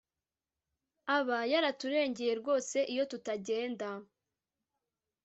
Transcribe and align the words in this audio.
aba 1.17 1.39
yaraturengeye 1.51 2.33
rwose 2.41 2.77
iyo 2.93 3.03
tutagenda 3.11 3.89